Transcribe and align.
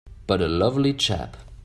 But 0.25 0.41
a 0.41 0.47
lovely 0.47 0.95
chap! 0.95 1.37